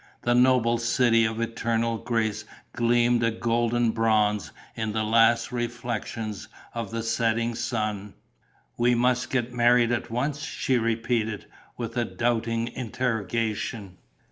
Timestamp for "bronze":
3.91-4.51